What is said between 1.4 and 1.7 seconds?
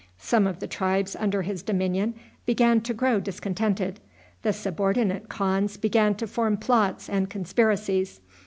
his